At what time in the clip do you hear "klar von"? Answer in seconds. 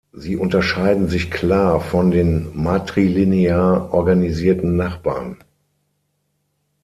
1.29-2.09